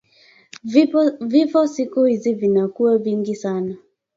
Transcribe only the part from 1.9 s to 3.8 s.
izi vinakuwa vingi sana